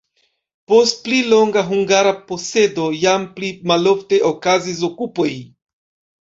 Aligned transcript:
Post 0.71 1.01
pli 1.07 1.17
longa 1.33 1.61
hungara 1.67 2.13
posedo 2.31 2.87
jam 3.03 3.27
pli 3.37 3.53
malofte 3.73 4.21
okazis 4.31 4.83
okupoj. 4.91 5.29